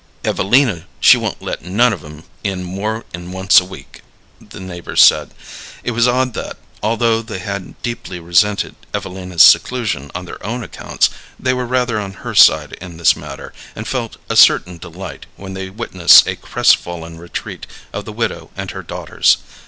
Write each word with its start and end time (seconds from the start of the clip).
"Evelina 0.23 0.87
she 0.99 1.15
won't 1.15 1.43
let 1.43 1.63
none 1.63 1.93
of 1.93 2.03
'em 2.03 2.23
in 2.43 2.63
more 2.63 3.05
'n 3.13 3.31
once 3.31 3.59
a 3.59 3.63
week," 3.63 4.01
the 4.41 4.59
neighbors 4.59 4.99
said. 5.03 5.29
It 5.83 5.91
was 5.91 6.07
odd 6.07 6.33
that, 6.33 6.57
although 6.81 7.21
they 7.21 7.37
had 7.37 7.79
deeply 7.83 8.19
resented 8.19 8.75
Evelina's 8.95 9.43
seclusion 9.43 10.09
on 10.15 10.25
their 10.25 10.43
own 10.43 10.63
accounts, 10.63 11.11
they 11.39 11.53
were 11.53 11.67
rather 11.67 11.99
on 11.99 12.13
her 12.13 12.33
side 12.33 12.73
in 12.81 12.97
this 12.97 13.15
matter, 13.15 13.53
and 13.75 13.87
felt 13.87 14.17
a 14.27 14.35
certain 14.35 14.79
delight 14.79 15.27
when 15.35 15.53
they 15.53 15.69
witnessed 15.69 16.25
a 16.25 16.35
crestfallen 16.35 17.19
retreat 17.19 17.67
of 17.93 18.05
the 18.05 18.11
widow 18.11 18.49
and 18.57 18.71
her 18.71 18.81
daughters. 18.81 19.37